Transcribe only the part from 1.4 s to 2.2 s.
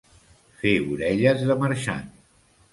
de marxant.